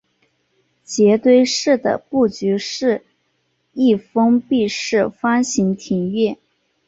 [0.83, 3.05] 杰堆寺的布局是
[3.71, 6.39] 一封闭式方形庭院。